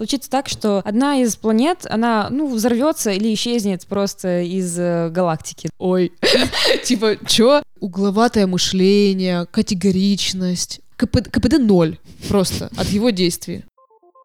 [0.00, 5.68] случится так, что одна из планет, она, ну, взорвется или исчезнет просто из э, галактики.
[5.78, 6.10] Ой,
[6.84, 7.62] типа, чё?
[7.80, 10.80] Угловатое мышление, категоричность.
[10.96, 11.98] КПД ноль
[12.30, 13.66] просто от его действий.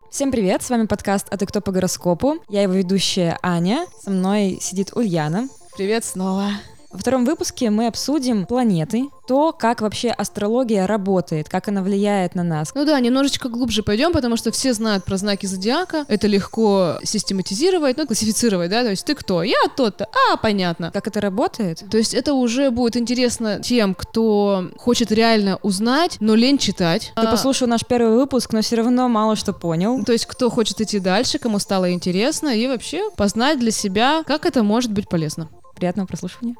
[0.09, 4.11] Всем привет, с вами подкаст «А ты кто по гороскопу?» Я его ведущая Аня, со
[4.11, 5.49] мной сидит Ульяна.
[5.75, 6.51] Привет снова.
[6.95, 12.43] Во втором выпуске мы обсудим планеты, то, как вообще астрология работает, как она влияет на
[12.43, 12.71] нас.
[12.73, 17.97] Ну да, немножечко глубже пойдем, потому что все знают про знаки зодиака, это легко систематизировать,
[17.97, 19.43] ну, классифицировать, да, то есть ты кто?
[19.43, 20.89] Я тот-то, а, понятно.
[20.91, 21.83] Как это работает?
[21.91, 27.11] То есть это уже будет интересно тем, кто хочет реально узнать, но лень читать.
[27.17, 30.01] Ты послушал наш первый выпуск, но все равно мало что понял.
[30.05, 34.45] То есть кто хочет идти дальше, кому стало интересно, и вообще познать для себя, как
[34.45, 35.49] это может быть полезно.
[35.75, 36.55] Приятного прослушивания.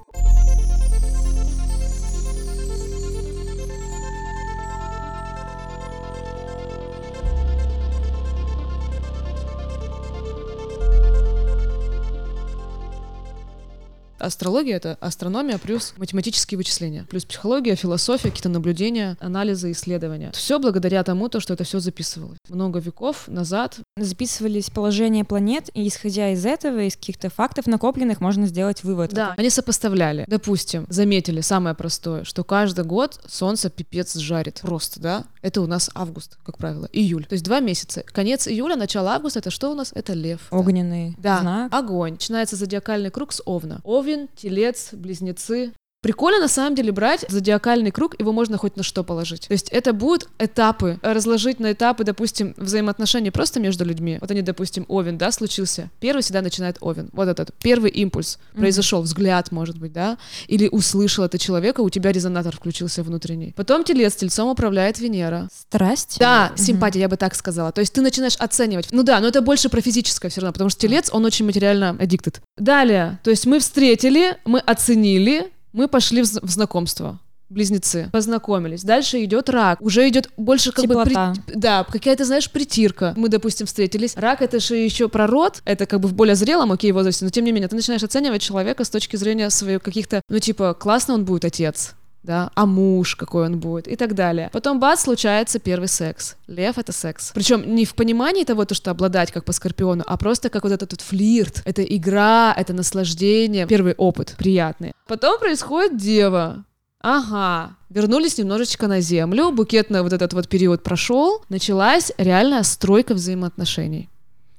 [14.25, 20.31] Астрология— это астрономия плюс математические вычисления, плюс психология, философия, какие-то наблюдения, анализы, исследования.
[20.33, 22.39] Все благодаря тому, то, что это все записывалось.
[22.49, 23.77] Много веков назад.
[23.97, 29.13] Записывались положения планет, и исходя из этого, из каких-то фактов накопленных, можно сделать вывод.
[29.13, 30.25] Да, они сопоставляли.
[30.27, 34.61] Допустим, заметили самое простое, что каждый год Солнце пипец жарит.
[34.61, 35.25] Просто, да?
[35.45, 37.27] Это у нас август, как правило, июль.
[37.27, 38.01] То есть два месяца.
[38.01, 39.91] Конец июля, начало августа— это что у нас?
[39.93, 40.47] Это лев.
[40.49, 41.41] Огненный да.
[41.41, 41.71] знак.
[41.71, 42.13] огонь.
[42.13, 43.81] Начинается зодиакальный круг с Овна.
[43.83, 45.71] Овен Овен, Телец, Близнецы.
[46.05, 49.47] Прикольно на самом деле брать зодиакальный круг, его можно хоть на что положить.
[49.47, 54.19] То есть это будут этапы, разложить на этапы, допустим, взаимоотношений просто между людьми.
[54.21, 55.89] Вот они, допустим, Овен, да, случился.
[55.99, 57.09] Первый всегда начинает Овен.
[57.11, 58.59] Вот этот первый импульс mm-hmm.
[58.59, 63.53] произошел, взгляд, может быть, да, или услышал это человека, у тебя резонатор включился внутренний.
[63.55, 65.49] Потом Телец, Тельцом управляет Венера.
[65.51, 66.17] Страсть?
[66.19, 66.61] Да, mm-hmm.
[66.61, 67.71] симпатия, я бы так сказала.
[67.71, 68.89] То есть ты начинаешь оценивать.
[68.91, 71.97] Ну да, но это больше про физическое все равно, потому что Телец, он очень материально
[71.99, 72.41] addicted.
[72.57, 77.19] Далее, то есть мы встретили, мы оценили, мы пошли в, в знакомство
[77.49, 78.83] близнецы познакомились.
[78.83, 79.81] Дальше идет рак.
[79.81, 81.33] Уже идет больше как Теплота.
[81.35, 81.41] бы...
[81.45, 81.55] При...
[81.55, 83.13] Да, какая-то, знаешь, притирка.
[83.15, 84.15] Мы, допустим, встретились.
[84.15, 85.61] Рак— это же еще про род.
[85.65, 87.23] Это как бы в более зрелом, окей, возрасте.
[87.23, 90.21] Но, тем не менее, ты начинаешь оценивать человека с точки зрения своих каких-то...
[90.29, 91.93] Ну, типа, классно он будет отец
[92.25, 94.49] да, а муж какой он будет и так далее.
[94.51, 96.35] Потом бац, случается первый секс.
[96.47, 97.31] Лев— это секс.
[97.33, 100.71] Причем не в понимании того, то, что обладать как по Скорпиону, а просто как вот
[100.71, 101.61] этот вот флирт.
[101.65, 104.93] Это игра, это наслаждение, первый опыт приятный.
[105.07, 106.65] Потом происходит дева.
[107.01, 114.09] Ага, вернулись немножечко на землю, букетный вот этот вот период прошел, началась реальная стройка взаимоотношений.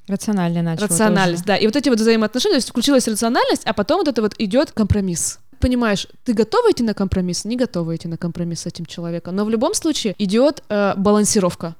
[0.06, 0.86] Рационально начала.
[0.86, 1.46] Рациональность, тоже.
[1.46, 1.56] да.
[1.56, 4.70] И вот эти вот взаимоотношения, то есть включилась рациональность, а потом вот это вот идет
[4.70, 9.36] компромисс понимаешь, ты готова идти на компромисс, не готова идти на компромисс с этим человеком.
[9.36, 11.74] Но в любом случае идет э, балансировка.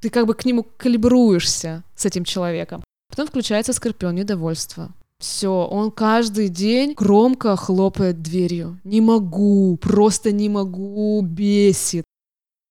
[0.00, 2.82] Ты как бы к нему калибруешься с этим человеком.
[3.10, 4.90] Потом включается скорпион недовольство.
[5.18, 8.78] Все, он каждый день громко хлопает дверью.
[8.84, 12.04] Не могу, просто не могу, бесит.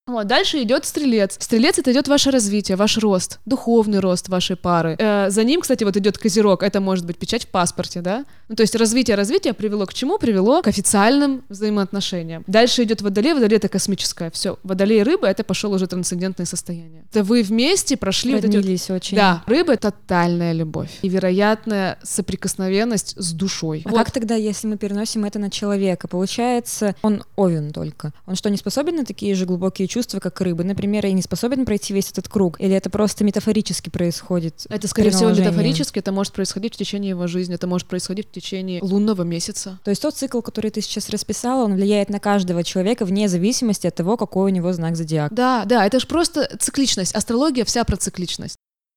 [0.09, 1.38] Вот, дальше идет стрелец.
[1.40, 4.96] Стрелец это идет ваше развитие, ваш рост, духовный рост вашей пары.
[4.97, 6.64] Э, за ним, кстати, вот идет козерог.
[6.64, 8.25] Это может быть печать в паспорте, да?
[8.48, 10.18] Ну, то есть развитие, развитие привело к чему?
[10.18, 12.44] Привело к официальным взаимоотношениям.
[12.48, 14.31] Дальше идет водолей, водолей это космическое.
[14.31, 17.06] Все, водолей и рыба это пошел уже трансцендентное состояние.
[17.12, 18.92] Это вы вместе прошли вот эти...
[18.92, 19.16] очень.
[19.16, 20.90] Да, рыба это тотальная любовь.
[21.03, 23.84] Невероятная соприкосновенность с душой.
[23.86, 23.98] А вот.
[23.98, 26.08] как тогда, если мы переносим это на человека?
[26.08, 28.12] Получается, он овен только.
[28.25, 29.99] Он что, не способен на такие же глубокие чувства?
[30.00, 32.60] Чувства, как рыбы, например, и не способен пройти весь этот круг?
[32.62, 34.66] Или это просто метафорически происходит?
[34.70, 36.00] Это, скорее всего, метафорически.
[36.00, 39.78] Это может происходить в течение его жизни, это может происходить в течение лунного месяца.
[39.84, 43.88] То есть тот цикл, который ты сейчас расписала, он влияет на каждого человека вне зависимости
[43.88, 45.36] от того, какой у него знак зодиака.
[45.36, 47.14] Да, да, это же просто цикличность.
[47.14, 48.56] Астрология вся про цикличность.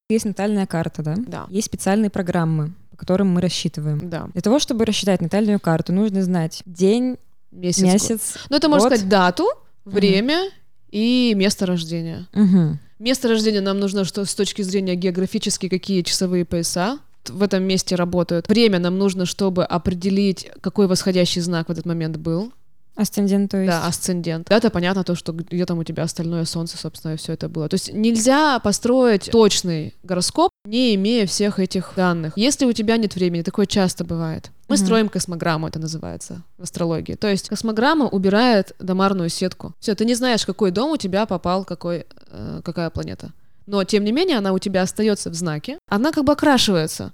[0.09, 1.17] Есть натальная карта, да?
[1.19, 1.47] Да.
[1.49, 4.09] Есть специальные программы, по которым мы рассчитываем.
[4.09, 4.29] Да.
[4.35, 7.17] Для того, чтобы рассчитать натальную карту, нужно знать день,
[7.51, 9.49] месяц, месяц ну это можно сказать дату,
[9.85, 10.53] время, угу
[10.93, 12.29] и место рождения.
[12.35, 12.79] Угу.
[13.01, 17.97] Место рождения нам нужно, что с точки зрения географически, какие часовые пояса в этом месте
[17.97, 18.49] работают.
[18.49, 22.53] Время нам нужно, чтобы определить, какой восходящий знак в этот момент был.
[22.95, 23.71] Асцендент, то есть?
[23.71, 24.51] Да, асцендент.
[24.51, 27.69] Это понятно то, что где там у тебя остальное солнце, собственно, и все это было.
[27.69, 32.35] То есть нельзя построить точный гороскоп, не имея всех этих данных.
[32.37, 34.51] Если у тебя нет времени, такое часто бывает.
[34.73, 34.85] Мы угу.
[34.85, 37.15] строим космограмму, это называется в астрологии.
[37.15, 39.75] То есть космограмма убирает домарную сетку.
[39.81, 43.33] Все, ты не знаешь, какой дом у тебя попал, какой, э, какая планета.
[43.67, 45.79] Но, тем не менее, она у тебя остается в знаке.
[45.89, 47.13] Она как бы окрашивается.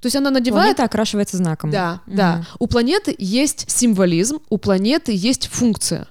[0.00, 0.76] То есть она надевает...
[0.76, 1.70] Планета окрашивается знаком.
[1.70, 2.16] Да, угу.
[2.16, 2.46] да.
[2.58, 6.08] У планеты есть символизм, у планеты есть функция.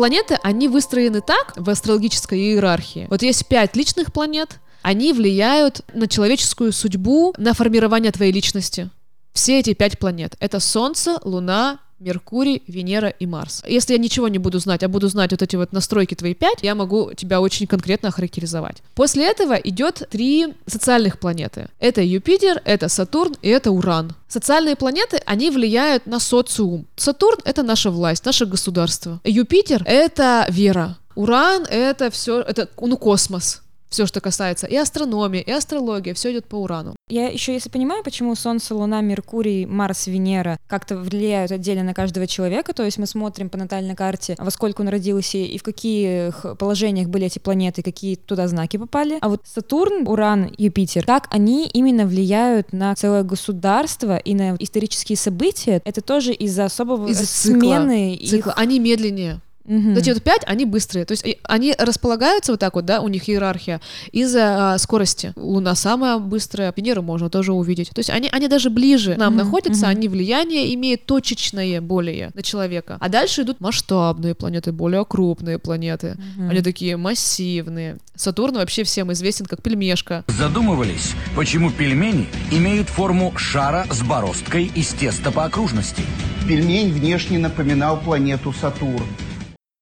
[0.00, 3.06] Планеты, они выстроены так в астрологической иерархии.
[3.10, 8.88] Вот есть пять личных планет, они влияют на человеческую судьбу, на формирование твоей личности.
[9.32, 10.36] Все эти пять планет.
[10.40, 13.62] Это Солнце, Луна, Меркурий, Венера и Марс.
[13.66, 16.62] Если я ничего не буду знать, а буду знать вот эти вот настройки твои пять,
[16.62, 18.82] я могу тебя очень конкретно охарактеризовать.
[18.94, 21.68] После этого идет три социальных планеты.
[21.78, 24.14] Это Юпитер, это Сатурн и это Уран.
[24.28, 26.86] Социальные планеты, они влияют на социум.
[26.96, 29.20] Сатурн— это наша власть, наше государство.
[29.24, 30.96] Юпитер— это вера.
[31.14, 36.46] Уран— это все, это, ну, космос все, что касается и астрономии, и астрологии, все идет
[36.46, 36.94] по Урану.
[37.08, 42.26] Я еще, если понимаю, почему Солнце, Луна, Меркурий, Марс, Венера как-то влияют отдельно на каждого
[42.26, 46.46] человека, то есть мы смотрим по натальной карте, во сколько он родился и в каких
[46.58, 49.18] положениях были эти планеты, какие туда знаки попали.
[49.20, 55.16] А вот Сатурн, Уран, Юпитер, как они именно влияют на целое государство и на исторические
[55.16, 58.50] события, это тоже из-за особого из-за смены цикла.
[58.50, 58.58] их...
[58.58, 59.40] Они медленнее.
[59.64, 59.92] Угу.
[59.92, 61.04] Эти вот пять, они быстрые.
[61.04, 63.80] То есть они располагаются вот так вот, да, у них иерархия
[64.12, 65.32] из-за а, скорости.
[65.36, 67.90] Луна самая быстрая, Венеру можно тоже увидеть.
[67.90, 69.44] То есть они, они даже ближе нам угу.
[69.44, 69.90] находятся, угу.
[69.90, 72.96] они влияние имеют точечное более на человека.
[73.00, 76.16] А дальше идут масштабные планеты, более крупные планеты.
[76.36, 76.50] Угу.
[76.50, 77.98] Они такие массивные.
[78.14, 80.24] Сатурн вообще всем известен как пельмешка.
[80.26, 86.02] Задумывались, почему пельмени имеют форму шара с бороздкой из теста по окружности?
[86.48, 89.06] Пельмень внешне напоминал планету Сатурн.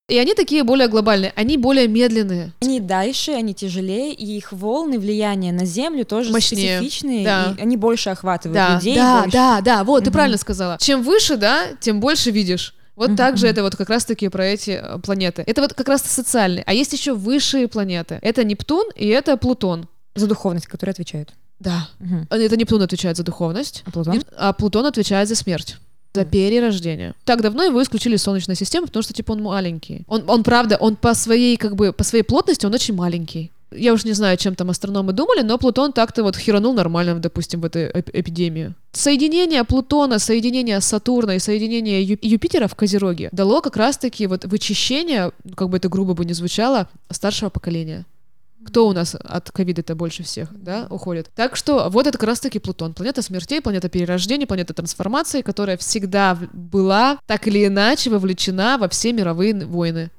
[0.08, 2.52] И они такие более глобальные, они более медленные.
[2.62, 6.78] Они дальше, они тяжелее, и их волны влияния на Землю тоже Мощнее.
[6.78, 7.54] специфичные, да.
[7.58, 8.74] и они больше охватывают да.
[8.76, 8.96] людей.
[8.96, 9.32] Да, больше.
[9.32, 10.06] да, да, вот, угу.
[10.06, 10.78] ты правильно сказала.
[10.80, 12.74] Чем выше, да, тем больше видишь.
[12.96, 13.16] Вот mm-hmm.
[13.16, 15.44] так же это вот как раз-таки про эти э, планеты.
[15.46, 16.64] Это вот как раз социальные.
[16.66, 18.18] А есть еще высшие планеты.
[18.22, 19.88] Это Нептун и это Плутон.
[20.16, 21.32] За духовность, которые отвечают.
[21.60, 21.88] Да.
[22.00, 22.26] Угу.
[22.30, 23.84] Это Нептун отвечает за духовность.
[23.86, 24.24] А Плутон?
[24.36, 25.76] А Плутон отвечает за смерть
[26.14, 27.14] за перерождение.
[27.24, 30.02] Так давно его исключили из Солнечной системы, потому что, типа, он маленький.
[30.08, 33.50] Он, он правда, он по своей, как бы, по своей плотности, он очень маленький.
[33.70, 37.60] Я уж не знаю, чем там астрономы думали, но Плутон так-то вот херанул нормально, допустим,
[37.60, 38.72] в этой эп- эпидемии.
[38.92, 45.32] Соединение Плутона, соединение Сатурна и соединение Ю- Юпитера в Козероге дало как раз-таки вот вычищение,
[45.54, 48.06] как бы это грубо бы не звучало, старшего поколения
[48.66, 51.30] кто у нас от ковида-то больше всех, да, уходит.
[51.34, 52.94] Так что вот это как раз-таки Плутон.
[52.94, 59.12] Планета смертей, планета перерождения, планета трансформации, которая всегда была так или иначе вовлечена во все
[59.12, 60.10] мировые войны.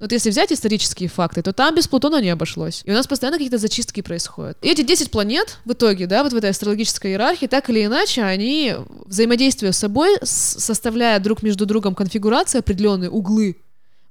[0.00, 2.82] Вот если взять исторические факты, то там без Плутона не обошлось.
[2.84, 4.58] И у нас постоянно какие-то зачистки происходят.
[4.60, 8.22] И эти 10 планет в итоге, да, вот в этой астрологической иерархии, так или иначе,
[8.22, 8.74] они
[9.06, 13.56] взаимодействуя с собой, составляя друг между другом конфигурации, определенные углы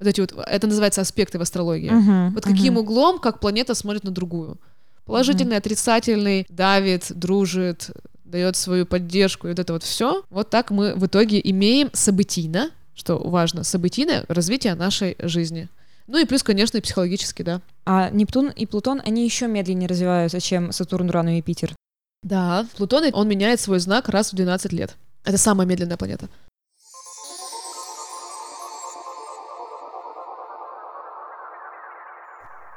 [0.03, 1.91] вот эти вот, это называется аспекты в астрологии.
[1.91, 2.51] Uh-huh, вот uh-huh.
[2.51, 4.57] каким углом, как планета смотрит на другую.
[5.05, 5.59] Положительный, uh-huh.
[5.59, 7.89] отрицательный, давит, дружит,
[8.23, 10.23] дает свою поддержку, и вот это вот все.
[10.29, 15.69] Вот так мы в итоге имеем событийно, что важно, событийное развитие нашей жизни.
[16.07, 17.61] Ну и плюс, конечно, и психологически, да.
[17.85, 21.75] А Нептун и Плутон, они еще медленнее развиваются, чем Сатурн, Уран и Юпитер.
[22.23, 24.95] Да, Плутон, он меняет свой знак раз в 12 лет.
[25.23, 26.27] Это самая медленная планета.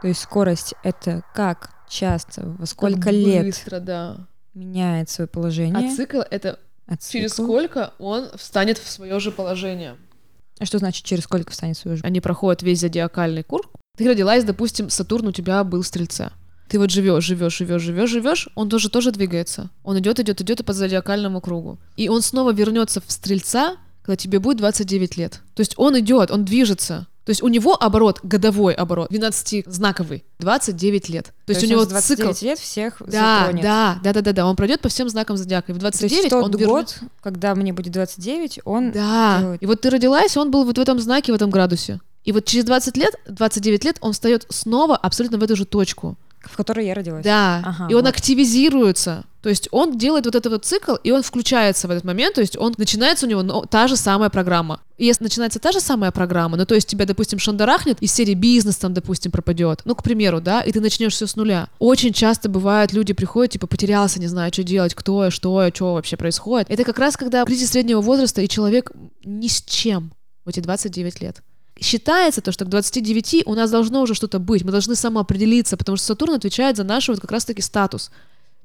[0.02, 4.28] То есть скорость— это как часто, во сколько как лет быстро, да.
[4.54, 5.90] меняет свое положение.
[5.90, 7.19] А цикл— это а цикл?
[7.19, 9.96] через сколько он встанет в свое же положение.
[10.58, 12.04] А что значит через сколько встанет в свое же?
[12.04, 13.69] Они проходят весь зодиакальный курс.
[13.97, 16.30] Ты родилась, допустим, Сатурн у тебя был в Стрельце.
[16.68, 19.71] Ты вот живешь, живешь, живешь, живешь, живешь, он тоже тоже двигается.
[19.85, 21.78] Он идет, идет, идет по зодиакальному кругу.
[21.97, 25.42] И он снова вернется в Стрельца, когда тебе будет 29 лет.
[25.54, 27.08] То есть он идет, он движется.
[27.25, 31.25] То есть у него оборот, годовой оборот, 12-знаковый, 29 лет.
[31.25, 32.46] То, То есть, есть у него 29 цикл...
[32.46, 33.62] лет всех да, затронет.
[33.64, 35.72] Да, да, да, да, да, он пройдет по всем знакам зодиака.
[35.72, 37.00] И в 29 То есть он год, вернет...
[37.20, 39.62] когда мне будет 29, он Да, делает...
[39.62, 42.00] и вот ты родилась, он был вот в этом знаке, в этом градусе.
[42.22, 46.16] И вот через 20 лет, 29 лет он встает снова абсолютно в эту же точку
[46.50, 47.25] в которой я родилась.
[47.25, 48.11] Да, ага, и он вот.
[48.11, 49.25] активизируется.
[49.47, 52.41] То есть он делает вот этот вот цикл, и он включается в этот момент, то
[52.41, 54.81] есть он начинается у него ну, та же самая программа.
[54.99, 58.35] И если начинается та же самая программа, ну то есть тебя, допустим, шандарахнет, из серии
[58.35, 61.69] бизнес там, допустим, пропадет, ну, к примеру, да, и ты начнешь все с нуля.
[61.79, 65.71] Очень часто бывает, люди приходят, типа, потерялся, не знаю, что делать, кто я, что я,
[65.73, 66.69] что вообще происходит.
[66.69, 68.91] Это как раз когда кризис среднего возраста, и человек
[69.25, 70.12] ни с чем
[70.45, 71.43] в эти 29 лет
[71.80, 75.97] считается то, что к 29 у нас должно уже что-то быть, мы должны самоопределиться, потому
[75.97, 78.11] что Сатурн отвечает за наш вот как раз-таки статус.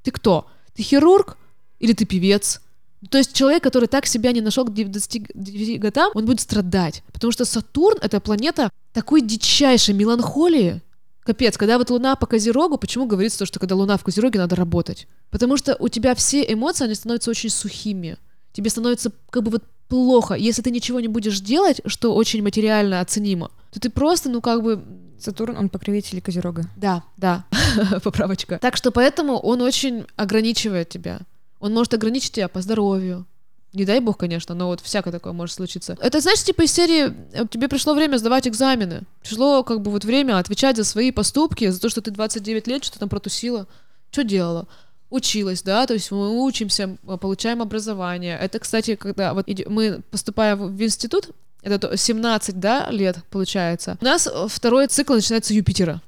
[0.03, 0.47] Ты кто?
[0.73, 1.37] Ты хирург
[1.79, 2.61] или ты певец?
[3.09, 7.03] То есть человек, который так себя не нашел к 29 годам, он будет страдать.
[7.11, 10.81] Потому что Сатурн— это планета такой дичайшей меланхолии.
[11.23, 14.55] Капец, когда вот Луна по Козерогу, почему говорится то, что когда Луна в Козероге, надо
[14.55, 15.07] работать?
[15.29, 18.17] Потому что у тебя все эмоции, они становятся очень сухими.
[18.53, 23.01] Тебе становится как бы вот плохо, если ты ничего не будешь делать, что очень материально
[23.01, 24.81] оценимо, то ты просто, ну как бы
[25.19, 26.63] Сатурн, он покровитель Козерога.
[26.77, 27.43] Да, да,
[28.03, 28.57] поправочка.
[28.61, 31.19] Так что поэтому он очень ограничивает тебя.
[31.59, 33.25] Он может ограничить тебя по здоровью.
[33.73, 35.97] Не дай бог, конечно, но вот всякое такое может случиться.
[35.99, 39.01] Это, знаешь, типа из серии э, «Тебе пришло время сдавать экзамены».
[39.21, 42.85] Пришло как бы вот время отвечать за свои поступки, за то, что ты 29 лет
[42.85, 43.67] что-то там протусила.
[44.09, 44.67] Что делала?
[45.11, 48.39] Училась, да, то есть мы учимся, э, получаем образование.
[48.41, 51.29] Это, кстати, когда вот мы поступая в институт,
[51.61, 56.01] это то- 17, да, лет получается, у нас э, второй цикл начинается Юпитера.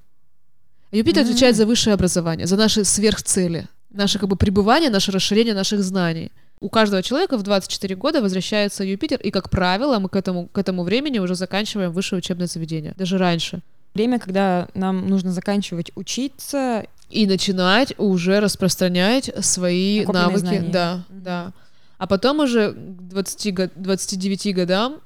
[0.91, 1.27] Юпитер М.
[1.29, 6.31] отвечает за высшее образование, за наши сверхцели, наше как бы пребывание, наше расширение наших знаний.
[6.61, 10.57] У каждого человека в 24 года возвращается Юпитер, и, как правило, мы к этому, к
[10.57, 13.59] этому времени уже заканчиваем высшее учебное заведение, даже раньше.
[13.95, 16.85] Время, когда нам нужно заканчивать учиться.
[17.09, 20.39] И начинать уже распространять свои Накопленные навыки.
[20.41, 20.69] знания.
[20.71, 21.23] Да, Мгм.
[21.23, 21.53] да.
[21.97, 24.99] А потом уже к 20, го- 29 годам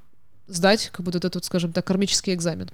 [0.48, 2.70] сдать, как будто этот, скажем так, кармический экзамен.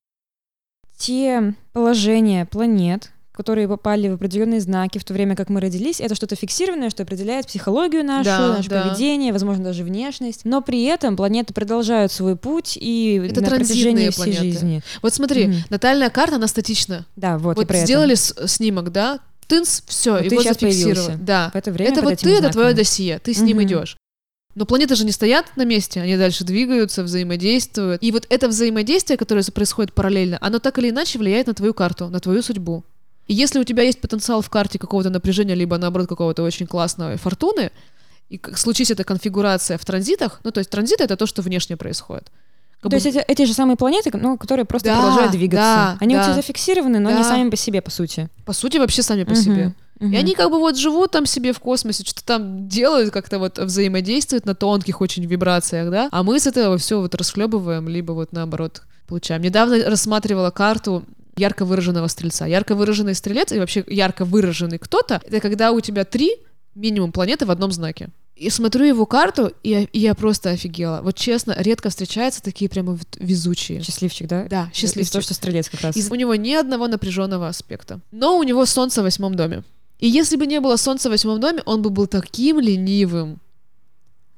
[0.98, 6.13] Те положения планет, которые попали в определенные знаки в то время, как мы родились, это
[6.16, 8.84] что-то фиксированное, что определяет психологию нашу, Да, наше да.
[8.84, 10.42] поведение, возможно, даже внешность.
[10.46, 14.44] Но при этом планеты продолжают свой путь и Это на протяжении всей планеты.
[14.44, 14.82] жизни.
[15.02, 15.56] Вот смотри, Мгм.
[15.70, 17.06] натальная карта, она статична.
[17.16, 17.84] Да, вот, Вот, это.
[17.86, 21.18] сделали с- снимок, да, тынц, все, Вот его зафиксировали.
[21.22, 21.50] Да.
[21.54, 22.74] В это время это вот ты, это твое знаками.
[22.75, 23.66] досье, ты с ним Мгм.
[23.66, 23.98] идешь.
[24.56, 28.04] Но планеты же не стоят на месте, они дальше двигаются, взаимодействуют.
[28.04, 32.08] И вот это взаимодействие, которое происходит параллельно, оно так или иначе влияет на твою карту,
[32.10, 32.84] на твою судьбу.
[33.27, 37.18] И если у тебя есть потенциал в карте какого-то напряжения, либо наоборот какого-то очень классного
[37.18, 37.72] фортуны,
[38.30, 42.32] и случись эта конфигурация в транзитах, ну то есть транзит это то, что внешне происходит.
[42.82, 45.62] Как То бы- есть эти, эти же самые планеты, ну, которые просто Да, продолжают двигаться.
[45.63, 46.25] да, Они у да.
[46.25, 47.24] тебя зафиксированы, но они Да.
[47.30, 48.30] сами по себе, по сути.
[48.46, 49.74] по сути вообще сами по Мгм, себе.
[50.01, 50.15] И мгм.
[50.18, 54.46] они как бы вот живут там себе в космосе, что-то там делают, как-то вот взаимодействуют
[54.46, 58.82] на тонких очень вибрациях, да, а мы с этого все вот расхлебываем, либо вот наоборот
[59.08, 59.42] получаем.
[59.42, 61.03] Недавно рассматривала карту
[61.36, 62.46] ярко выраженного стрельца.
[62.46, 66.38] Ярко выраженный стрелец и вообще ярко выраженный кто-то, это когда у тебя три
[66.75, 68.10] минимум планеты в одном знаке.
[68.36, 71.02] И смотрю его карту, и я, и я просто офигела.
[71.04, 73.82] Вот честно, редко встречаются такие прямо везучие.
[73.84, 74.46] Счастливчик, да?
[74.50, 75.12] Да, Из счастливчик.
[75.13, 75.96] того, что стрелец как раз.
[75.96, 78.00] Из- у него ни одного напряженного аспекта.
[78.12, 79.63] Но у него солнце в восьмом доме.
[80.00, 83.40] И если бы не было солнца в восьмом доме, он бы был таким ленивым.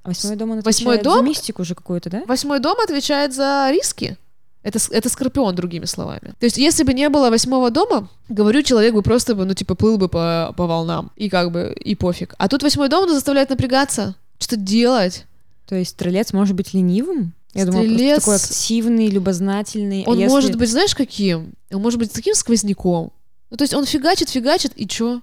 [0.04, 2.24] А Восьмой дом, он Восьмой дом- за мистику уже какую-то, да?
[2.28, 4.18] Восьмой дом отвечает за риски.
[4.66, 6.34] Это, это скорпион, другими словами.
[6.40, 9.76] То есть, если бы не было восьмого дома, говорю, человек бы просто бы, ну, типа,
[9.76, 11.12] плыл бы по, по волнам.
[11.16, 12.34] И как бы, и пофиг.
[12.40, 15.26] А тут восьмой дом заставляет напрягаться, что-то делать.
[15.68, 17.34] То есть стрелец может быть ленивым?
[17.54, 20.04] Я думала, Стрелец- такой активный, любознательный.
[20.08, 21.54] А Он если- может быть, знаешь, каким?
[21.72, 23.12] Он может быть таким сквозняком.
[23.52, 25.22] Ну, то есть он фигачит, фигачит, и чё?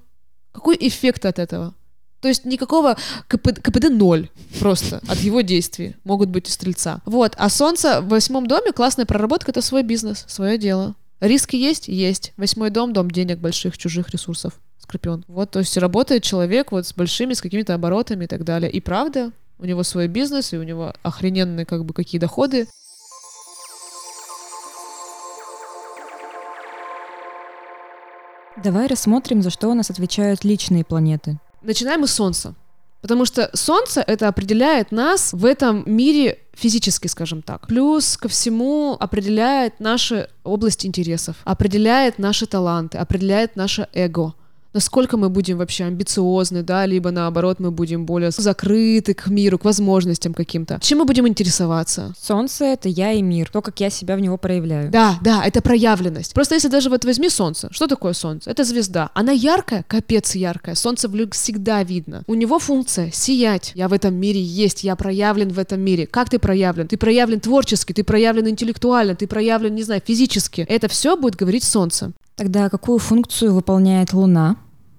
[0.52, 1.75] Какой эффект от этого?
[2.23, 7.02] То есть никакого КП, КПД ноль просто от его действий могут быть у стрельца.
[7.05, 10.95] Вот, а солнце в восьмом доме, классная проработка, это свой бизнес, свое дело.
[11.19, 11.88] Риски есть?
[11.88, 12.33] Есть.
[12.37, 14.52] Восьмой дом, дом денег, больших, чужих ресурсов.
[14.79, 15.25] Скорпион.
[15.26, 18.71] Вот, то есть работает человек вот с большими, с какими-то оборотами и так далее.
[18.71, 22.69] И правда, у него свой бизнес, и у него охрененные как бы какие доходы.
[28.62, 31.41] Давай рассмотрим, за что у нас отвечают личные планеты.
[31.62, 32.54] Начинаем мы с Солнца.
[33.02, 37.66] Потому что Солнце это определяет нас в этом мире физически, скажем так.
[37.66, 44.35] Плюс ко всему определяет наши области интересов, определяет наши таланты, определяет наше эго.
[44.75, 49.64] Насколько мы будем вообще амбициозны, да, либо наоборот мы будем более закрыты к миру, к
[49.64, 50.79] возможностям каким-то.
[50.81, 52.14] Чем мы будем интересоваться?
[52.19, 54.91] Солнце— это я и мир, то, как я себя в него проявляю.
[54.91, 56.33] Да, да, это проявленность.
[56.33, 57.69] Просто если даже вот возьми Солнце.
[57.71, 58.50] Что такое Солнце?
[58.50, 59.11] Это звезда.
[59.14, 60.75] Она яркая, капец яркая.
[60.75, 62.23] Солнце в люк всегда видно.
[62.26, 63.73] У него функция сиять.
[63.75, 66.07] Я в этом мире есть, я проявлен в этом мире.
[66.07, 66.88] Как ты проявлен?
[66.88, 70.62] Ты проявлен творчески, ты проявлен интеллектуально, ты проявлен, не знаю, физически.
[70.62, 72.12] Это все будет говорить Солнце.
[72.42, 74.56] Тогда какую функцию выполняет Луна?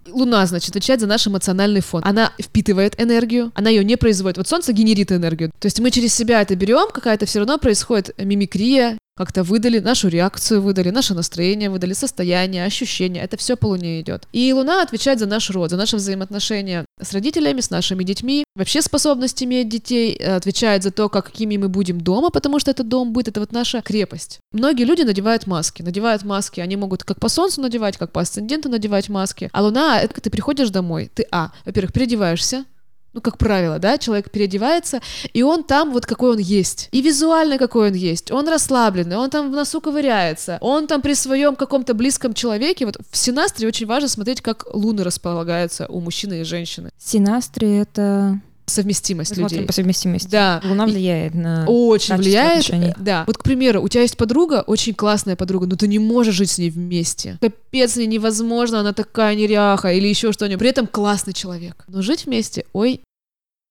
[0.07, 2.01] Луна, значит, отвечает за наш эмоциональный фон.
[2.05, 4.37] Она впитывает энергию, она ее не производит.
[4.37, 5.51] Вот Солнце генерит энергию.
[5.59, 10.07] То есть мы через себя это берем, какая-то все равно происходит мимикрия, как-то выдали нашу
[10.07, 13.21] реакцию, выдали наше настроение, выдали состояние, ощущения.
[13.21, 14.27] Это все по Луне идет.
[14.33, 18.81] И Луна отвечает за наш род, за наши взаимоотношения с родителями, с нашими детьми, вообще
[18.81, 22.83] способность иметь детей, э, отвечает за то, как, какими мы будем дома, потому что это
[22.83, 24.39] дом будет, это вот наша крепость.
[24.51, 28.69] Многие люди надевают маски, надевают маски, они могут как по солнцу надевать, как по асценденту
[28.69, 29.49] надевать маски.
[29.53, 32.65] А Луна, это ты приходишь домой, ты, а, во-первых, переодеваешься,
[33.13, 35.01] ну, как правило, да, человек переодевается,
[35.33, 36.89] и он там вот какой он есть.
[36.91, 38.31] И визуально какой он есть.
[38.31, 42.85] Он расслабленный, он там в носу ковыряется, он там при своем каком-то близком человеке.
[42.85, 46.91] Вот в Синастре очень важно смотреть, как луны располагаются у мужчины и женщины.
[46.97, 49.67] Синастри— это совместимость смотрим людей.
[49.67, 50.29] по совместимости.
[50.29, 50.61] Да.
[50.63, 51.65] Луна влияет на...
[51.67, 52.61] Очень влияет.
[52.61, 52.89] отношений.
[52.91, 53.23] э, Да.
[53.27, 56.51] Вот, к примеру, у тебя есть подруга, очень классная подруга, но ты не можешь жить
[56.51, 57.37] с ней вместе.
[57.41, 60.59] Капец, с ней невозможно, она такая неряха или еще что-нибудь.
[60.59, 61.83] При этом классный человек.
[61.87, 63.01] Но жить вместе, ой.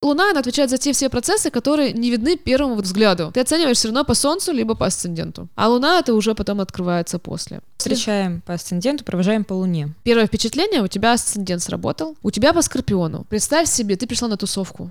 [0.03, 3.31] Луна, она отвечает за те все процессы, которые не видны первому взгляду.
[3.33, 5.49] Ты оцениваешь все равно по Солнцу, либо по асценденту.
[5.55, 7.61] А Луна, это уже потом открывается после.
[7.77, 9.95] Встречаем по асценденту, провожаем по Луне.
[10.03, 13.25] Первое впечатление, у тебя асцендент сработал, у тебя по Скорпиону.
[13.29, 14.91] Представь себе, ты пришла на тусовку.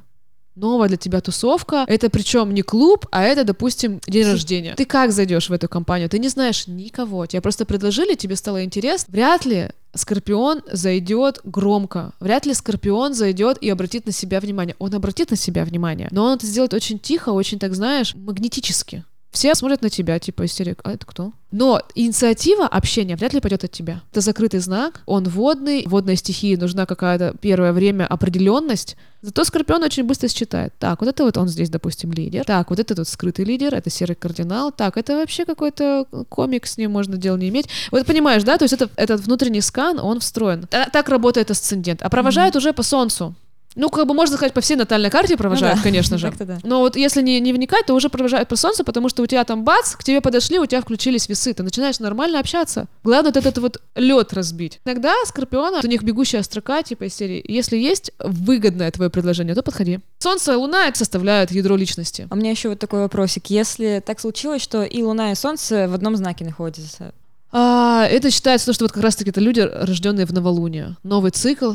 [0.55, 1.85] Новая для тебя тусовка.
[1.87, 4.75] Это причем не клуб, а это, допустим, день рождения.
[4.75, 6.09] Ты как зайдешь в эту компанию?
[6.09, 7.25] Ты не знаешь никого.
[7.25, 9.11] Тебе просто предложили, тебе стало интересно.
[9.11, 12.13] Вряд ли Скорпион зайдет громко.
[12.19, 14.75] Вряд ли Скорпион зайдет и обратит на себя внимание.
[14.79, 19.03] Он обратит на себя внимание, но он это сделает очень тихо, очень, так знаешь, магнетически.
[19.31, 21.31] Все смотрят на тебя, типа истерик, а это кто?
[21.51, 24.01] Но инициатива общения вряд ли пойдет от тебя.
[24.11, 28.97] Это закрытый знак, он водный, водной стихии нужна какая-то первое время определенность.
[29.21, 30.73] Зато Скорпион очень быстро считает.
[30.79, 32.43] Так, вот это вот он здесь, допустим, лидер.
[32.43, 34.71] Так, вот это вот скрытый лидер, это серый кардинал.
[34.71, 37.67] Так, это вообще какой-то комик, с ним можно дело не иметь.
[37.91, 38.57] Вот понимаешь, да?
[38.57, 40.67] То есть это, этот внутренний скан, он встроен.
[40.71, 42.01] А- Так работает асцендент.
[42.01, 43.33] А провожают уже по Солнцу.
[43.75, 46.31] Ну, как бы можно сказать, по всей натальной карте провожают, Ну да, конечно же.
[46.39, 46.59] да.
[46.63, 49.43] Но вот если не, не вникать, то уже провожают по солнцу, потому что у тебя
[49.45, 52.87] там бац, к тебе подошли, у тебя включились весы, ты начинаешь нормально общаться.
[53.03, 54.81] Главное вот этот вот лед разбить.
[54.85, 59.63] Иногда Скорпиона, у них бегущая строка, типа из серии, если есть выгодное твое предложение, то
[59.63, 59.99] подходи.
[60.19, 62.27] Солнце и Луна составляют ядро личности.
[62.29, 63.47] А у меня еще вот такой вопросик.
[63.47, 67.13] Если так случилось, что и Луна, и Солнце в одном знаке находятся,
[67.53, 70.95] А, это считается то, что вот как раз-таки это люди, рожденные в новолуние.
[71.03, 71.73] Новый цикл.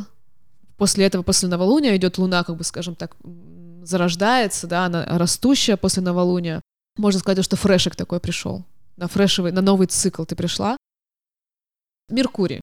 [0.77, 3.17] После этого, после новолуния идет Луна, как бы, скажем так,
[3.83, 6.61] зарождается, да, она растущая после новолуния.
[6.99, 8.65] Можно сказать, что фрешик такой пришел.
[8.97, 10.77] На фрешевый, на новый цикл ты пришла.
[12.09, 12.61] Меркурий.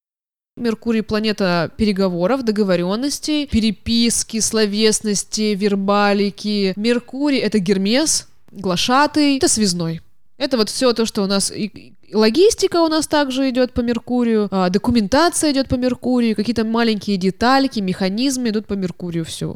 [0.55, 6.73] Меркурий— планета переговоров, договоренностей, переписки, словесности, вербалики.
[6.75, 10.01] Меркурий— это Гермес, глашатый, это связной.
[10.43, 14.49] Это вот все то, что у нас и- логистика у нас также идет по Меркурию,
[14.51, 19.55] а, документация идет по Меркурию, какие-то маленькие детальки, механизмы идут по Меркурию все.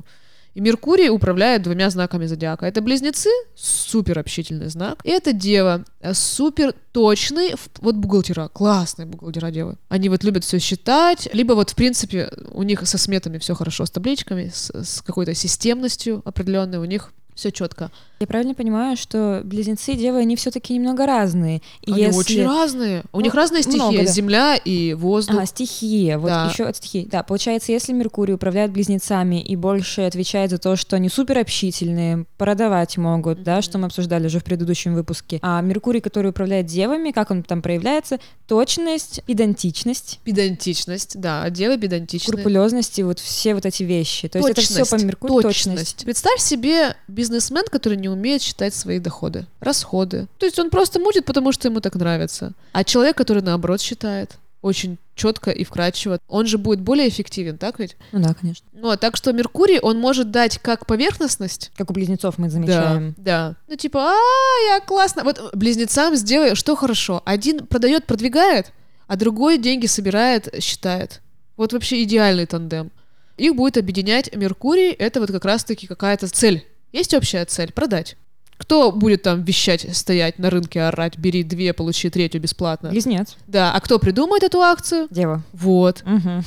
[0.54, 2.65] И Меркурий управляет двумя знаками зодиака.
[2.65, 9.76] Это близнецы, супер общительный знак, и это Дева, супер точный, вот бухгалтера, классные бухгалтера девы.
[9.89, 13.86] Они вот любят все считать, либо вот в принципе у них со сметами все хорошо,
[13.86, 17.91] с табличками, с, с какой-то системностью определенной, у них все четко.
[18.19, 21.62] я правильно понимаю, что близнецы и девы, они все-таки немного разные.
[21.84, 22.17] И Они если...
[22.17, 23.04] очень разные.
[23.13, 23.78] У Ну, них разные стихии.
[23.78, 24.06] много, да.
[24.06, 25.39] Земля и воздух.
[25.39, 26.50] А, стихия, вот Да.
[26.52, 27.08] еще от стихии.
[27.12, 32.26] Да, получается, если Меркурий управляет близнецами и больше отвечает за то, что они супер общительные,
[32.38, 35.38] продавать могут, да, что мы обсуждали уже в предыдущем выпуске.
[35.43, 38.19] А Меркурий, который управляет девами, как он там проявляется?
[38.47, 42.34] Точность, педантичность, Педантичность, да, девы педантичные.
[42.34, 44.28] скрупулезность и вот все вот эти вещи.
[44.28, 46.04] То есть это все по Меркурию точность.
[46.04, 46.95] Представь себе
[47.28, 50.28] бизнесмен, который не умеет считать свои доходы, расходы.
[50.38, 52.54] То есть он просто мутит, потому что ему так нравится.
[52.72, 57.80] А человек, который наоборот считает, очень четко и вкрадчиво, он же будет более эффективен, так
[57.80, 57.96] ведь?
[58.12, 58.66] Ну да, конечно.
[58.74, 63.13] Ну, а так что Меркурий, он может дать как поверхностность, Как у близнецов мы замечаем.
[63.18, 63.56] Да, да.
[63.68, 65.24] Ну, типа, а, я классно.
[65.24, 67.22] Вот близнецам сделай, что хорошо.
[67.26, 68.72] Один продает, продвигает,
[69.08, 71.22] а другой деньги собирает, считает.
[71.56, 72.92] Вот вообще идеальный тандем.
[73.38, 76.66] Их будет объединять Меркурий, это вот как раз-таки какая-то цель.
[76.91, 78.15] Есть общая цель— продать.
[78.58, 82.89] Кто будет там вещать, стоять на рынке, орать, бери две, получи третью бесплатно?
[82.89, 85.08] Близнец, Да, а кто придумает эту акцию?
[85.12, 85.43] дева.
[85.54, 86.02] Вот.
[86.06, 86.43] Мгм.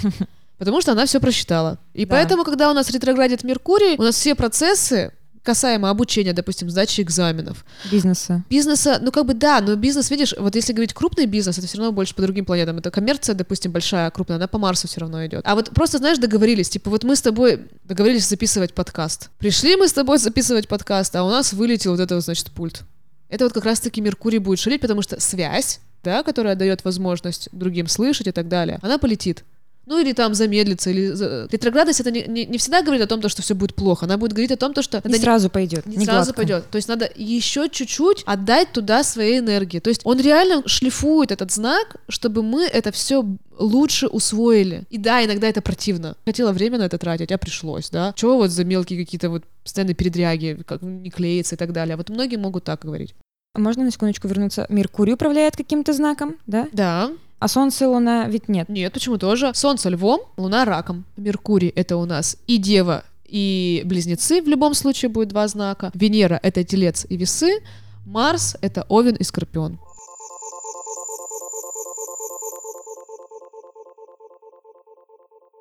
[0.59, 1.79] Потому что она все просчитала.
[1.95, 2.17] И Да.
[2.17, 7.65] поэтому, когда у нас ретроградит Меркурий, у нас все процессы касаемо обучения, допустим, сдачи экзаменов,
[7.91, 8.45] Бизнеса.
[8.51, 11.79] бизнеса, ну как бы да, но бизнес, видишь, вот если говорить крупный бизнес, это все
[11.79, 12.79] равно больше по другим планетам.
[12.79, 15.43] Это коммерция, допустим, большая, крупная, она по Марсу все равно идет.
[15.45, 19.31] А вот просто, знаешь, договорились, типа вот мы с тобой договорились записывать подкаст.
[19.39, 22.83] Пришли мы с тобой записывать подкаст, а у нас вылетел вот это, значит, пульт.
[23.29, 27.87] Это вот как раз-таки Меркурий будет шалить, потому что связь, да, которая дает возможность другим
[27.87, 29.45] слышать и так далее, она полетит.
[29.91, 31.09] Ну или там замедлится, или...
[31.09, 34.07] за- Ретроградность это не, не, не всегда говорит о том, то, что все будет плохо.
[34.07, 35.03] Она будет говорить о том, то, что...
[35.05, 35.85] Не сразу пойдет.
[35.85, 36.33] не сразу гладко.
[36.35, 36.71] пойдет.
[36.71, 39.81] То есть надо еще чуть-чуть отдать туда своей энергии.
[39.81, 43.25] То есть он реально шлифует этот знак, чтобы мы это все
[43.59, 44.85] лучше усвоили.
[44.91, 46.17] И да, иногда это противно.
[46.25, 48.13] Хотела время на это тратить, а пришлось, да.
[48.17, 51.97] Чего вот за мелкие какие-то вот постоянные передряги, как не клеится и так далее.
[51.97, 53.17] Вот многие могут так говорить.
[53.57, 54.67] Можно на секундочку вернуться?
[54.69, 56.69] Меркурий управляет каким-то знаком, да?
[56.73, 57.11] Да,
[57.41, 58.69] А Солнце и Луна ведь нет.
[58.69, 59.53] нет, почему тоже?
[59.55, 61.05] Солнце львом, Луна раком.
[61.17, 65.91] Меркурий— это у нас и Дева, и Близнецы, в любом случае будет два знака.
[65.95, 67.61] Венера— это Телец и Весы.
[68.07, 69.79] Марс— это Овен и Скорпион.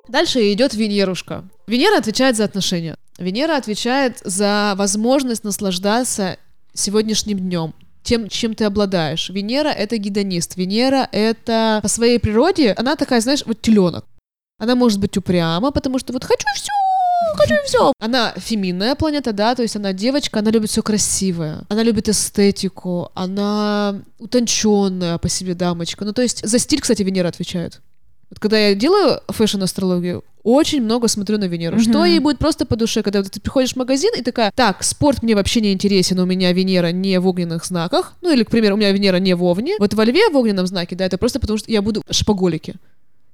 [0.08, 1.44] Дальше идет Венерушка.
[1.66, 2.96] Венера отвечает за отношения.
[3.18, 6.36] Венера отвечает за возможность наслаждаться
[6.74, 9.28] сегодняшним днем, тем, чем ты обладаешь.
[9.30, 10.56] Венера— это гедонист.
[10.56, 14.04] Венера— это по своей природе, она такая, знаешь, вот теленок.
[14.58, 16.72] Она может быть упряма, потому что вот хочу все,
[17.36, 17.92] хочу все.
[17.98, 23.10] Она феминная планета, да, то есть она девочка, она любит все красивое, она любит эстетику,
[23.14, 26.04] она утонченная по себе дамочка.
[26.04, 27.80] Ну, то есть за стиль, кстати, Венера отвечает.
[28.30, 31.76] Вот когда я делаю фэшн-астрологию, очень много смотрю на Венеру.
[31.76, 31.84] Мгм.
[31.84, 34.82] Что ей будет просто по душе, когда вот ты приходишь в магазин и такая, так,
[34.82, 38.14] спорт мне вообще не интересен, у меня Венера не в огненных знаках.
[38.22, 39.76] Ну или, к примеру, у меня Венера не в Овне.
[39.78, 42.76] Вот во Льве в огненном знаке, да, это просто потому, что я буду шпаголики.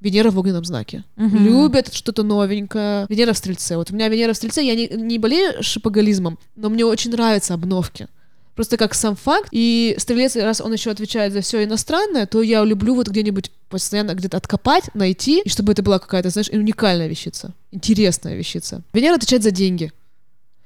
[0.01, 1.05] Венера в огненном знаке.
[1.17, 1.45] Мгм.
[1.45, 3.07] Любят что-то новенькое.
[3.09, 3.77] Венера в Стрельце.
[3.77, 7.55] Вот у меня Венера в Стрельце, я не, не болею шопоголизмом, но мне очень нравятся
[7.55, 8.09] обновки.
[8.57, 9.49] Просто как сам факт.
[9.53, 14.15] И Стрелец, раз он еще отвечает за все иностранное, то я люблю вот где-нибудь постоянно
[14.15, 18.83] где-то откопать, найти, и чтобы это была какая-то, знаешь, уникальная вещица, интересная вещица.
[18.95, 19.93] Венера отвечает за деньги.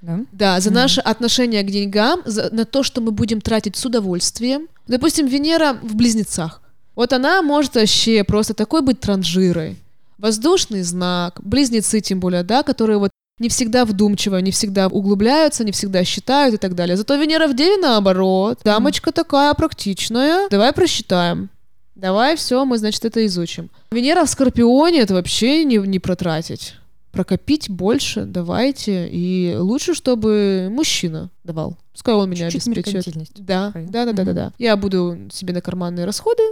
[0.02, 0.20] Да?
[0.32, 0.74] Да, за Мгм.
[0.76, 4.68] наше отношение к деньгам, за- на то, что мы будем тратить с удовольствием.
[4.86, 6.62] Допустим, Венера в близнецах.
[6.96, 9.76] Вот она может вообще просто такой быть транжирой.
[10.16, 15.72] Воздушный знак, близнецы тем более, да, которые вот не всегда вдумчиво, не всегда углубляются, не
[15.72, 16.96] всегда считают и так далее.
[16.96, 18.60] Зато Венера в Деве наоборот.
[18.62, 20.48] Дамочка такая практичная.
[20.50, 21.48] Давай просчитаем.
[21.94, 23.70] Давай все, мы, значит, это изучим.
[23.90, 26.76] Венера в Скорпионе это вообще не, не протратить.
[27.12, 29.08] Прокопить больше давайте.
[29.08, 31.76] И лучше, чтобы мужчина давал.
[31.92, 33.30] Пускай он меня Чуть-чуть обеспечивает.
[33.36, 34.52] Да, да, да, да, да, да.
[34.58, 36.42] Я буду себе на карманные расходы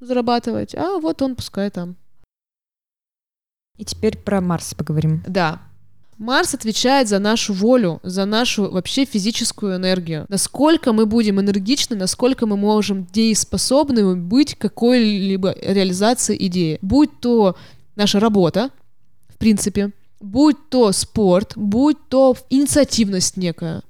[0.00, 1.96] зарабатывать, а вот он пускай там.
[3.76, 5.22] И теперь про Марс поговорим.
[5.26, 5.62] Да.
[6.18, 10.26] Марс отвечает за нашу волю, за нашу вообще физическую энергию.
[10.28, 16.80] Насколько мы будем энергичны, насколько мы можем дееспособны быть какой-либо реализации идеи.
[16.82, 17.56] Будь то
[17.94, 18.70] наша работа,
[19.28, 23.82] в принципе, будь то спорт, будь то инициативность некая.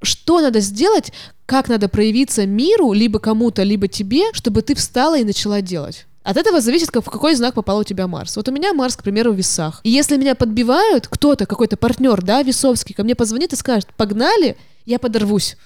[0.00, 1.12] Что надо сделать,
[1.44, 6.06] как надо проявиться миру, либо кому-то, либо тебе, чтобы ты встала и начала делать.
[6.26, 8.36] От этого зависит, как- в какой знак попал у тебя Марс.
[8.36, 9.80] Вот у меня Марс, к примеру, в весах.
[9.84, 14.56] И если меня подбивают, кто-то, какой-то партнер, да, весовский, ко мне позвонит и скажет, погнали,
[14.86, 15.56] я подорвусь.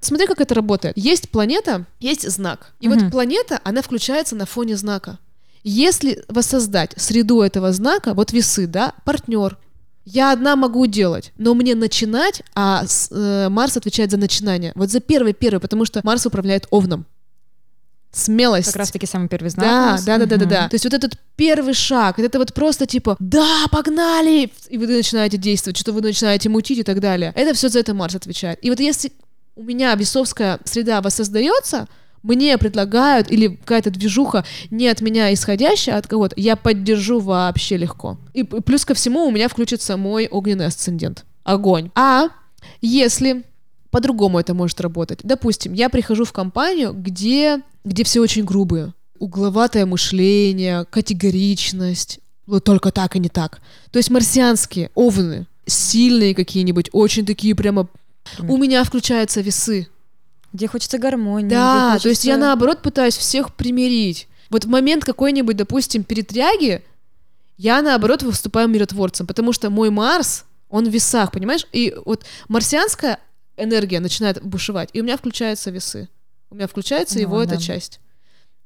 [0.00, 0.98] Смотри, как это работает.
[0.98, 2.74] Есть планета, есть знак.
[2.80, 2.98] И Мгм.
[3.04, 5.18] вот планета, она включается на фоне знака.
[5.64, 9.56] Если воссоздать среду этого знака, вот весы, да, партнер,
[10.04, 14.72] я одна могу делать, но мне начинать, а с- э, Марс отвечает за начинание.
[14.76, 17.06] Вот за первый-первый, потому что Марс управляет Овном.
[18.12, 18.68] Смелость.
[18.68, 19.66] Как раз таки самый первый знак.
[19.66, 20.04] Да, нас.
[20.04, 20.68] да, да, да, да, да.
[20.68, 25.36] То есть вот этот первый шаг, это вот просто типа, да, погнали, и вы начинаете
[25.36, 27.32] действовать, что вы начинаете мутить и так далее.
[27.36, 28.58] Это все за это Марс отвечает.
[28.64, 29.12] И вот если
[29.54, 31.88] у меня весовская среда воссоздается,
[32.22, 37.76] мне предлагают, или какая-то движуха не от меня исходящая, а от кого-то, я поддержу вообще
[37.76, 38.18] легко.
[38.34, 41.24] И плюс ко всему у меня включится мой огненный асцендент.
[41.44, 41.90] Огонь.
[41.94, 42.28] А
[42.80, 43.44] если
[43.90, 45.20] по-другому это может работать.
[45.22, 48.92] Допустим, я прихожу в компанию, где, где все очень грубые.
[49.18, 52.18] Угловатое мышление, категоричность.
[52.46, 53.60] Вот только так и не так.
[53.90, 57.88] То есть марсианские овны, сильные какие-нибудь, очень такие прямо...
[58.40, 59.88] У меня включаются весы.
[60.52, 61.48] Где хочется гармонии.
[61.48, 64.28] Да, где то есть я хочется- наоборот пытаюсь всех примирить.
[64.50, 66.82] Вот в момент какой-нибудь, допустим, перетряги,
[67.56, 71.66] я наоборот выступаю миротворцем, потому что мой Марс, он в весах, понимаешь?
[71.72, 73.18] И вот марсианская
[73.56, 76.08] энергия начинает бушевать, и у меня включаются весы.
[76.56, 77.60] У меня включается Ну, его эта да.
[77.60, 78.00] часть.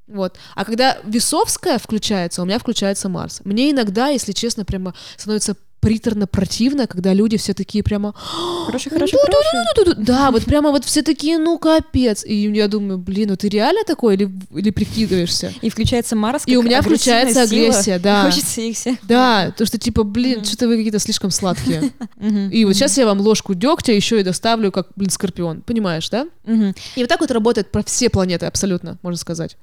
[0.07, 0.39] Вот.
[0.55, 3.41] А когда весовская включается, у меня включается Марс.
[3.43, 8.15] Мне иногда, если честно, прямо становится приторно противно, когда люди все такие прямо
[8.67, 9.15] хороший, «Ну, хороший.
[9.15, 10.05] ну-ну-ну-ну-ну».
[10.05, 12.25] Да, вот прямо вот все такие, ну капец.
[12.25, 15.53] И я думаю, блин, ну ты реально такой или, или прикидываешься?
[15.63, 16.43] И включается Марс.
[16.47, 18.23] И у меня включается агрессия, да.
[18.31, 18.97] Хочется их все.
[19.03, 21.91] Да, то что типа, блин, что-то вы какие-то слишком сладкие.
[22.51, 25.63] И вот сейчас я вам ложку дегтя еще и доставлю, как, блин, скорпион.
[25.63, 26.27] Понимаешь, да?
[26.47, 29.57] И вот так вот работает про все планеты абсолютно, можно сказать.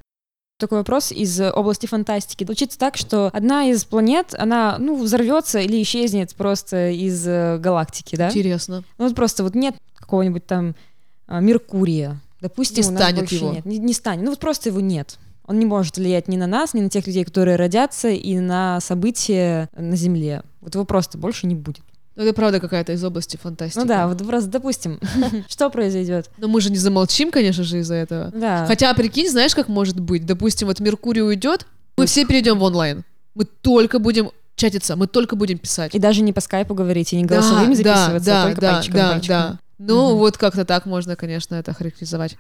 [0.60, 2.44] Такой вопрос из области фантастики.
[2.44, 8.16] Случится так, что одна из планет, она, ну, взорвется или исчезнет просто из э, галактики,
[8.16, 8.30] да?
[8.30, 8.84] Интересно.
[8.98, 10.74] Ну, вот просто вот нет какого-нибудь там
[11.28, 12.20] а, Меркурия.
[12.42, 13.54] Допустим, Не у нас станет больше его.
[13.54, 13.66] нет.
[13.66, 14.24] Не, не станет.
[14.24, 15.20] Ну, вот просто его нет.
[15.46, 18.82] Он не может влиять ни на нас, ни на тех людей, которые родятся, и на
[18.82, 20.42] события на Земле.
[20.62, 21.84] Вот его просто больше не будет.
[22.18, 23.78] Ну, это правда какая-то из области фантастики.
[23.78, 25.00] Ну да, вот просто допустим,
[25.48, 26.32] что произойдет?
[26.40, 28.32] Но мы же не замолчим, конечно же, из-за этого.
[28.34, 28.66] Да.
[28.66, 30.26] Хотя, прикинь, знаешь, как может быть?
[30.26, 33.04] Допустим, вот Меркурий уйдет, мы все перейдем в онлайн.
[33.36, 35.94] Мы только будем чатиться, мы только будем писать.
[35.94, 38.62] И даже не по скайпу говорить, и не голосовыми Да, да, записываться, да, а только
[38.62, 39.28] да, пальчиком, да, пальчиком.
[39.38, 39.60] да.
[39.78, 42.36] Ну, вот как-то так можно, конечно, это характеризовать.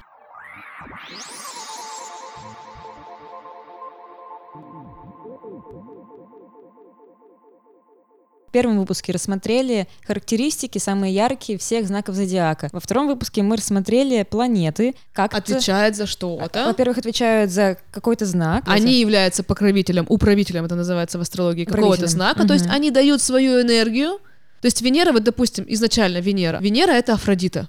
[8.47, 12.69] В первом выпуске рассмотрели характеристики, самые яркие всех знаков зодиака.
[12.71, 16.65] Во втором выпуске мы рассмотрели планеты, как Отвечает за что-то.
[16.65, 18.63] Во-первых, отвечают за какой-то знак.
[18.65, 22.47] Они являются покровителем, управителем, это называется в астрологии, какого-то знака.
[22.47, 24.19] То есть они дают свою энергию.
[24.61, 26.59] То есть Венера, вот допустим, изначально Венера.
[26.59, 27.67] Венера— это Афродита.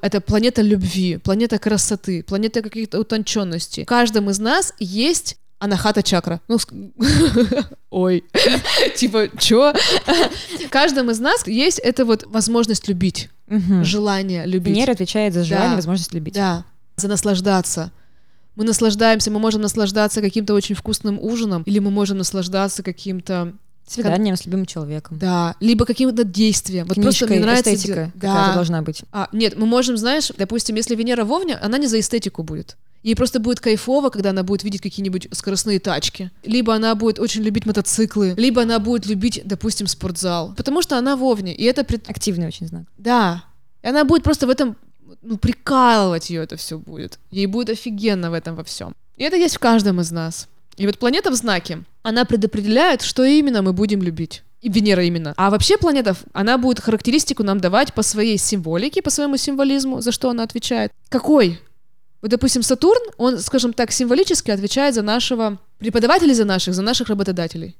[0.00, 3.82] Это планета любви, планета красоты, планета каких-то утонченностей.
[3.82, 6.40] В каждом из нас есть анахата чакра.
[6.48, 6.58] Ну,
[7.90, 8.24] ой,
[8.96, 9.72] типа, чё?
[10.66, 13.30] В каждом из нас есть эта вот возможность любить,
[13.82, 14.74] желание любить.
[14.74, 15.76] Венера отвечает за желание, Да.
[15.76, 16.34] возможность любить.
[16.34, 16.64] Да,
[16.96, 17.90] за наслаждаться.
[18.54, 23.52] Мы наслаждаемся, мы можем наслаждаться каким-то очень вкусным ужином, или мы можем наслаждаться каким-то,
[23.86, 25.16] Свиданием с любимым человеком.
[25.18, 26.86] да, либо каким-то действием.
[26.86, 27.74] Вот просто мне Книжкой, нравится...
[27.74, 28.52] эстетика Да.
[28.54, 29.02] должна быть.
[29.12, 32.76] А, нет, мы можем, знаешь, допустим, если Венера в Овне, она не за эстетику будет.
[33.06, 36.32] Ей просто будет кайфово, когда она будет видеть какие-нибудь скоростные тачки.
[36.42, 40.54] Либо она будет очень любить мотоциклы, либо она будет любить, допустим, спортзал.
[40.56, 41.84] Потому что она в Овне, и это...
[41.84, 42.82] пред- Активный очень знак.
[42.98, 43.44] Да.
[43.84, 44.76] И она будет просто в этом,
[45.22, 47.20] ну, прикалывать ее это все будет.
[47.30, 48.92] Ей будет офигенно в этом во всем.
[49.16, 50.48] И это есть в каждом из нас.
[50.76, 54.42] И вот планета в знаке, она предопределяет, что именно мы будем любить.
[54.62, 55.32] И Венера именно.
[55.36, 60.10] А вообще планета, она будет характеристику нам давать по своей символике, по своему символизму, за
[60.10, 60.90] что она отвечает.
[61.08, 61.60] Какой?
[62.22, 67.08] Вот, допустим, Сатурн, он, скажем так, символически отвечает за нашего преподавателей, за наших, за наших
[67.08, 67.76] работодателей.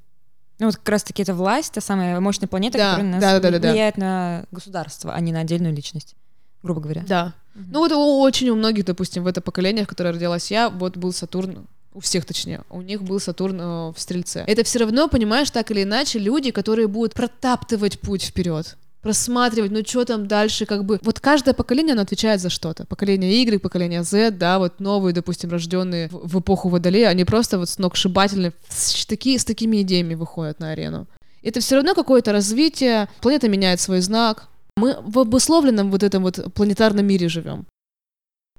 [0.58, 3.40] Ну вот как раз-таки это власть, та самая мощная планета, Да, которая на нас да,
[3.40, 3.70] да, да, да.
[3.70, 6.14] влияет на государство, а не на отдельную личность,
[6.62, 7.04] грубо говоря.
[7.06, 7.32] Да.
[7.54, 10.96] Ну вот у- очень у многих, допустим, в это поколение, в которое родилась я, вот
[10.96, 14.44] был Сатурн, у всех точнее, у них был Сатурн э, в Стрельце.
[14.46, 19.84] Это все равно, понимаешь, так или иначе, люди, которые будут протаптывать путь вперед просматривать, ну
[19.86, 20.98] что там дальше, как бы.
[21.02, 22.84] Вот каждое поколение, оно отвечает за что-то.
[22.86, 27.56] Поколение Y, поколение Z, да, вот новые, допустим, рожденные в, в эпоху Водолея, они просто
[27.58, 31.06] вот сногсшибательны, с, такие, с такими идеями выходят на арену.
[31.44, 36.52] Это все равно какое-то развитие, планета меняет свой знак, мы в обусловленном вот этом вот
[36.52, 37.64] планетарном мире живем.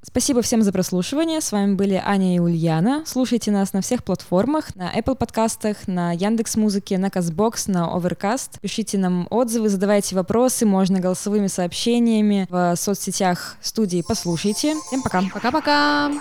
[0.02, 1.42] Спасибо всем за прослушивание.
[1.42, 3.04] С вами были Аня и Ульяна.
[3.06, 8.60] Слушайте нас на всех платформах, на Apple подкастах, на Яндекс Музыке, на Казбокс, на Overcast.
[8.62, 14.76] Пишите нам отзывы, задавайте вопросы, можно голосовыми сообщениями в соцсетях студии «Послушайте».
[14.88, 15.24] Всем пока.
[15.34, 16.12] Пока-пока!